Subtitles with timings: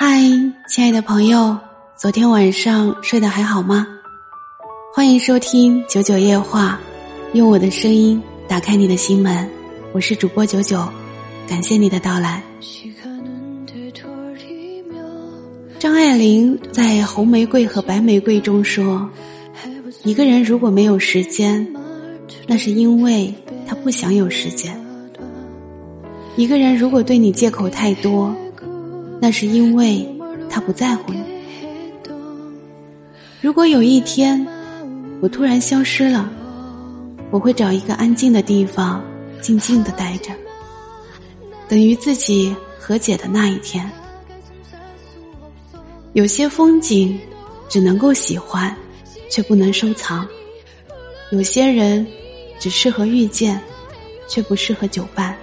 [0.00, 0.20] 嗨，
[0.68, 1.58] 亲爱的朋友，
[1.96, 3.84] 昨天晚上睡得还好吗？
[4.94, 6.78] 欢迎收听九九夜话，
[7.32, 9.50] 用我的声音打开你的心门。
[9.92, 10.88] 我是主播九九，
[11.48, 12.40] 感谢你的到来。
[15.80, 19.10] 张爱玲在《红玫瑰和白玫瑰》中说
[20.04, 21.66] ：“一个人如果没有时间，
[22.46, 23.34] 那是因为
[23.66, 24.72] 他不想有时间；
[26.36, 28.32] 一个人如果对你借口太多。”
[29.20, 30.08] 那是因为
[30.48, 31.22] 他不在乎你。
[33.40, 34.46] 如果有一天
[35.20, 36.30] 我突然消失了，
[37.30, 39.02] 我会找一个安静的地方，
[39.40, 40.32] 静静的待着，
[41.68, 43.90] 等于自己和解的那一天。
[46.14, 47.18] 有些风景
[47.68, 48.74] 只能够喜欢，
[49.30, 50.26] 却不能收藏；
[51.30, 52.06] 有些人
[52.58, 53.60] 只适合遇见，
[54.28, 55.36] 却不适合久伴。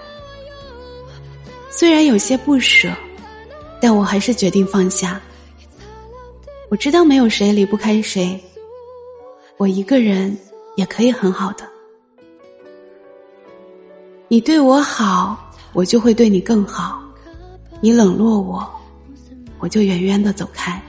[1.70, 2.90] 虽然有些不舍。
[3.86, 5.22] 但我还是决定放下。
[6.70, 8.44] 我知道没有谁离不开谁，
[9.58, 10.36] 我一个人
[10.76, 11.70] 也可以很好的。
[14.28, 16.96] 你对我好，我就会对你更好；
[17.80, 18.68] 你冷落我，
[19.60, 20.82] 我就远远的走开。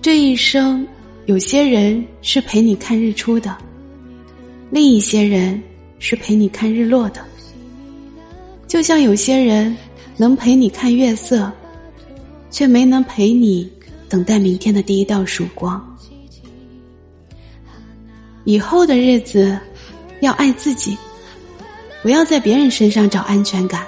[0.00, 0.88] 这一生，
[1.26, 3.54] 有些人是陪你看日出的，
[4.70, 5.62] 另一些人
[5.98, 7.22] 是陪你看日落的。
[8.66, 9.76] 就像有些人。
[10.16, 11.50] 能陪你看月色，
[12.50, 13.70] 却没能陪你
[14.08, 15.80] 等待明天的第一道曙光。
[18.44, 19.58] 以后的日子，
[20.20, 20.96] 要爱自己，
[22.02, 23.86] 不要在别人身上找安全感。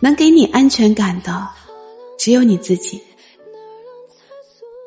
[0.00, 1.48] 能给你安全感的，
[2.18, 3.00] 只有你自己。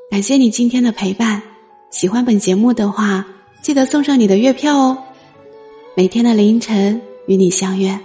[0.09, 1.41] 感谢你今天的陪伴，
[1.89, 3.25] 喜欢本节目的话，
[3.61, 4.97] 记得送上你的月票哦。
[5.95, 7.99] 每天的凌晨与你相约。